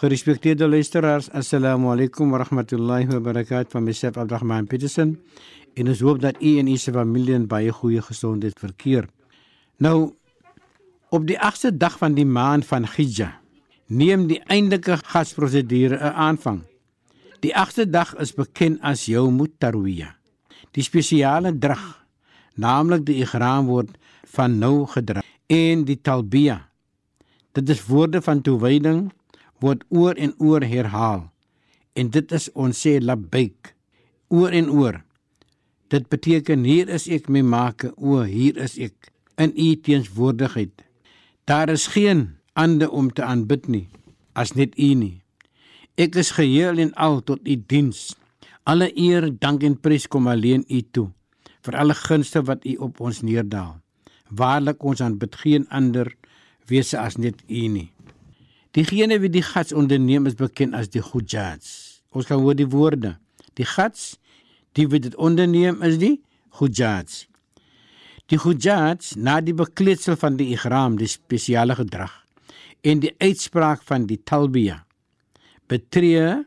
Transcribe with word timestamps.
Gerespekteerde 0.00 0.64
luisteraars, 0.64 1.26
assalamu 1.36 1.90
alaykum 1.92 2.30
wa 2.32 2.38
rahmatullahi 2.40 3.04
wa 3.10 3.18
barakatuh 3.20 3.68
van 3.74 3.82
myself 3.84 4.16
Abdurrahman 4.16 4.64
Petersen. 4.66 5.18
En 5.76 5.90
ons 5.92 6.00
hoop 6.00 6.22
dat 6.22 6.38
u 6.40 6.54
en 6.58 6.70
u 6.72 6.76
se 6.76 6.92
familie 6.92 7.34
in 7.36 7.44
baie 7.46 7.72
goeie 7.72 8.00
gesondheid 8.00 8.56
verkeer. 8.58 9.10
Nou 9.76 10.14
op 11.10 11.26
die 11.28 11.36
8ste 11.36 11.74
dag 11.76 11.98
van 12.00 12.16
die 12.16 12.24
maand 12.24 12.64
van 12.64 12.88
Hijja 12.88 13.28
neem 13.92 14.24
die 14.32 14.40
eintlike 14.48 14.96
gasprosedure 15.04 16.00
'n 16.00 16.16
aanvang. 16.16 16.62
Die 17.44 17.52
8ste 17.52 17.90
dag 17.90 18.16
is 18.16 18.32
bekend 18.32 18.80
as 18.80 19.04
Yawm 19.04 19.46
Tarwiyah. 19.58 20.16
Die 20.70 20.82
spesiale 20.82 21.58
drag, 21.58 22.06
naamlik 22.54 23.04
die 23.04 23.20
ihram 23.20 23.66
word 23.66 23.98
van 24.24 24.58
nou 24.58 24.86
gedra 24.86 25.20
en 25.46 25.84
die 25.84 26.00
talbiya. 26.00 26.68
Dit 27.52 27.68
is 27.68 27.86
woorde 27.86 28.22
van 28.22 28.40
toewyding 28.40 29.10
word 29.60 29.84
oor 29.88 30.16
en 30.16 30.34
oor 30.38 30.64
herhaal. 30.64 31.28
En 31.94 32.10
dit 32.10 32.32
is 32.32 32.48
ons 32.54 32.76
sê 32.86 32.98
labbaik 33.00 33.74
oor 34.28 34.54
en 34.54 34.70
oor. 34.70 35.00
Dit 35.90 36.08
beteken 36.08 36.64
hier 36.64 36.88
is 36.88 37.08
ek 37.10 37.28
my 37.28 37.42
maak 37.42 37.88
o 37.96 38.22
hier 38.22 38.58
is 38.62 38.78
ek 38.78 39.10
in 39.40 39.52
u 39.56 39.74
teenswoordigheid. 39.76 40.84
Daar 41.50 41.72
is 41.72 41.88
geen 41.90 42.28
ander 42.54 42.90
om 42.90 43.10
te 43.10 43.24
aanbid 43.26 43.66
nie 43.68 43.86
as 44.38 44.54
net 44.54 44.76
u 44.78 44.94
nie. 44.94 45.16
Ek 45.98 46.16
is 46.16 46.32
geheel 46.36 46.78
en 46.80 46.92
al 46.94 47.20
tot 47.26 47.42
u 47.44 47.56
diens. 47.58 48.14
Alle 48.64 48.90
eer, 48.94 49.26
dank 49.42 49.64
en 49.66 49.74
prys 49.76 50.06
kom 50.06 50.28
alleen 50.30 50.64
u 50.68 50.80
toe 50.92 51.10
vir 51.66 51.76
alle 51.76 51.94
gunste 51.96 52.40
wat 52.48 52.64
u 52.64 52.76
op 52.80 53.00
ons 53.04 53.20
neerdaal. 53.20 53.74
Waarlik 54.32 54.84
ons 54.86 55.02
aanbid 55.04 55.34
geen 55.42 55.66
ander 55.68 56.08
wese 56.70 56.96
as 56.96 57.18
net 57.20 57.42
u 57.48 57.66
nie. 57.68 57.90
Diegene 58.76 59.18
wie 59.18 59.30
die 59.32 59.42
gats 59.42 59.72
onderneem 59.74 60.28
is 60.30 60.36
bekend 60.38 60.76
as 60.78 60.92
die 60.94 61.02
Hujjats. 61.02 62.02
Ons 62.14 62.28
kan 62.28 62.38
hoor 62.38 62.54
die 62.54 62.68
woorde. 62.70 63.16
Die 63.58 63.66
gats 63.66 64.14
die 64.78 64.86
wie 64.86 65.00
dit 65.02 65.16
onderneem 65.18 65.82
is 65.82 65.98
die 65.98 66.20
Hujjats. 66.60 67.24
Die 68.30 68.38
Hujjats 68.38 69.16
na 69.18 69.40
die 69.42 69.56
bekleedsel 69.58 70.14
van 70.20 70.36
die 70.38 70.52
ihram, 70.54 71.00
die 71.00 71.10
spesiale 71.10 71.74
gedrag 71.74 72.14
en 72.86 73.02
die 73.02 73.10
uitspraak 73.20 73.82
van 73.84 74.06
die 74.08 74.20
talbiya 74.24 74.78
betree 75.68 76.38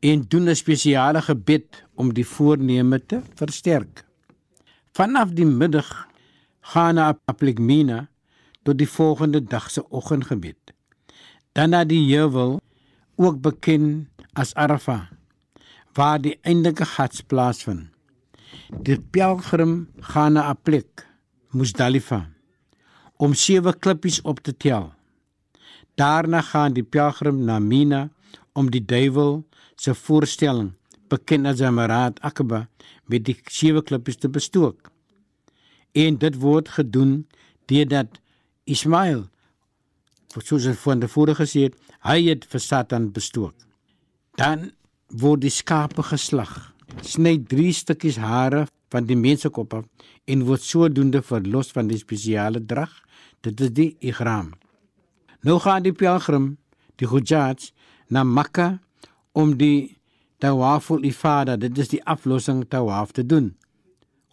en 0.00 0.24
doen 0.28 0.48
'n 0.48 0.56
spesiale 0.56 1.22
gebed 1.22 1.84
om 1.94 2.12
die 2.12 2.26
voorneme 2.26 2.98
te 3.06 3.20
versterk. 3.34 4.04
Vanaf 4.92 5.30
die 5.30 5.46
middag 5.46 6.08
gaan 6.60 6.94
na 6.94 7.18
Aplikmina 7.24 8.08
tot 8.62 8.78
die 8.78 8.88
volgende 8.88 9.40
dag 9.44 9.70
se 9.70 9.84
oggendgebed. 9.90 10.75
Dan 11.56 11.72
na 11.72 11.86
die 11.88 12.02
heuwel 12.12 12.58
ook 13.16 13.40
bekend 13.40 14.08
as 14.36 14.52
Arafah 14.54 15.06
waar 15.96 16.20
die 16.20 16.34
eintlike 16.44 16.84
hajj 16.84 17.22
plaasvind. 17.32 17.88
Die 18.84 18.98
pelgrim 19.00 19.88
gaan 20.12 20.36
na 20.36 20.42
'n 20.52 20.58
plek, 20.62 21.06
Muzdalifa, 21.56 22.28
om 23.16 23.32
sewe 23.34 23.72
klippies 23.72 24.20
op 24.20 24.40
te 24.40 24.52
tel. 24.56 24.92
Daarna 25.94 26.40
gaan 26.40 26.72
die 26.72 26.84
pelgrim 26.84 27.38
na 27.44 27.58
Mina 27.58 28.10
om 28.52 28.70
die 28.70 28.84
duiwel 28.84 29.44
se 29.76 29.94
voorstelling, 29.94 30.72
bekend 31.08 31.46
as 31.46 31.58
Jamarat 31.58 32.20
Aqaba, 32.20 32.68
met 33.06 33.24
die 33.24 33.36
sewe 33.46 33.82
klippies 33.82 34.16
te 34.16 34.28
bestook. 34.28 34.90
En 35.92 36.18
dit 36.18 36.34
word 36.36 36.68
gedoen 36.68 37.26
deurdat 37.64 38.20
Ismail 38.64 39.28
soos 40.44 40.66
hy 40.68 40.74
van 40.76 41.00
tevore 41.00 41.36
gesê 41.38 41.68
het, 41.68 41.76
hy 42.04 42.18
het 42.28 42.44
vir 42.50 42.60
Satan 42.60 43.10
bestook. 43.12 43.54
Dan 44.36 44.70
word 45.08 45.44
die 45.44 45.52
skape 45.52 46.02
geslag. 46.02 46.52
Sny 47.02 47.38
3 47.48 47.72
stukkies 47.72 48.18
hare 48.20 48.66
van 48.92 49.06
die 49.08 49.16
mensekop 49.16 49.74
af 49.74 49.86
en 50.26 50.44
word 50.48 50.62
sodoende 50.62 51.22
verlos 51.22 51.72
van 51.74 51.88
die 51.88 51.98
spesiale 52.00 52.60
drag. 52.60 52.92
Dit 53.40 53.60
is 53.60 53.72
die 53.72 53.90
ihram. 54.00 54.52
Nou 55.46 55.58
gaan 55.62 55.84
die 55.84 55.94
pelgrim, 55.94 56.56
die 56.98 57.06
Hujjaj, 57.06 57.70
na 58.10 58.24
Mekka 58.24 58.78
om 59.32 59.54
die 59.58 59.96
tawaful 60.42 61.04
ifada, 61.04 61.56
dit 61.56 61.78
is 61.78 61.92
die 61.92 62.02
aflossing 62.04 62.64
tawaf 62.68 63.12
te 63.12 63.24
doen. 63.26 63.52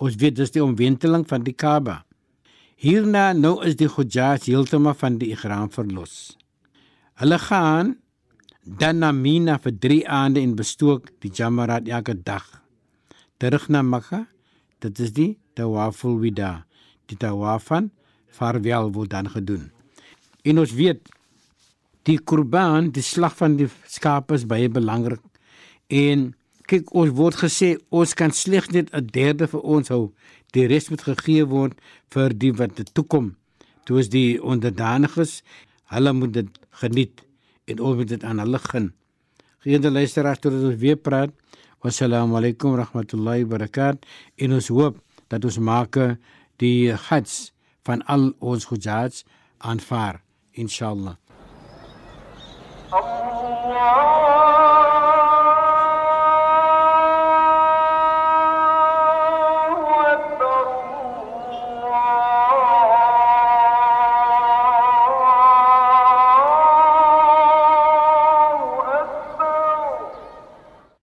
Ons 0.02 0.18
weet 0.19 0.36
dis 0.40 0.52
die 0.52 0.63
omwenteling 0.63 1.25
van 1.30 1.46
die 1.46 1.53
Kaaba. 1.53 2.02
Hierna 2.82 3.32
nou 3.34 3.60
is 3.64 3.78
die 3.80 3.88
Hujjaj 3.88 4.48
heeltemal 4.48 4.96
van 4.98 5.20
die 5.22 5.30
ihram 5.34 5.70
verlos. 5.72 6.36
Hulle 7.22 7.38
gaan 7.40 7.96
dan 8.64 9.00
na 9.04 9.12
Mina 9.12 9.60
vir 9.62 9.76
3 9.86 10.00
aande 10.08 10.42
en 10.42 10.56
bestook 10.56 11.12
die 11.22 11.32
Jamarat 11.32 11.88
elke 11.88 12.16
dag. 12.16 12.46
Terug 13.38 13.70
na 13.70 13.82
Mekka, 13.84 14.26
dit 14.80 15.00
is 15.00 15.14
die 15.14 15.38
tawaful 15.54 16.20
wida. 16.20 16.66
Die 17.12 17.18
tawaf 17.20 17.70
van 17.70 17.92
vaarwel 18.34 18.92
word 18.96 19.12
dan 19.12 19.30
gedoen. 19.30 19.70
En 20.44 20.60
ons 20.60 20.74
weet 20.74 21.12
die 22.08 22.18
kurban, 22.20 22.90
die 22.92 23.04
slag 23.04 23.36
van 23.38 23.58
die 23.60 23.70
skape 23.88 24.36
is 24.36 24.48
baie 24.48 24.70
belangrik. 24.72 25.22
En 25.88 26.32
kyk, 26.68 26.92
ons 26.96 27.12
word 27.16 27.38
gesê 27.44 27.76
ons 27.94 28.16
kan 28.18 28.32
slegs 28.32 28.72
net 28.72 28.90
'n 28.92 29.08
derde 29.12 29.48
vir 29.48 29.62
ons 29.62 29.88
hou 29.88 30.12
die 30.53 30.66
res 30.69 30.90
moet 30.91 31.03
gegee 31.06 31.46
word 31.50 31.80
vir 32.14 32.34
die 32.38 32.52
wat 32.58 32.75
dit 32.78 32.90
toekom. 32.94 33.34
Toe 33.88 34.00
is 34.00 34.09
die 34.14 34.40
onderdaniges, 34.40 35.41
hulle 35.94 36.14
moet 36.16 36.34
dit 36.38 36.59
geniet 36.81 37.24
en 37.69 37.80
ons 37.80 37.97
moet 38.00 38.12
dit 38.14 38.24
aan 38.24 38.41
hulle 38.44 38.62
gun. 38.69 38.92
Geëerde 39.63 39.92
luisteraars, 39.92 40.42
tot 40.44 40.56
ons 40.58 40.80
weer 40.80 41.00
praat. 41.00 41.31
Wassalamu 41.84 42.38
alaykum 42.40 42.75
rahmatullahi 42.80 43.47
barakat. 43.47 44.06
En 44.40 44.56
ons 44.59 44.69
hoop 44.72 45.00
dat 45.31 45.44
ons 45.47 45.59
maak 45.59 46.00
die 46.62 46.92
hajj 46.92 47.52
van 47.88 48.03
al 48.12 48.31
ons 48.40 48.68
hujjats 48.72 49.24
aanvaar, 49.63 50.22
inshallah. 50.59 51.16
Allah 52.94 54.12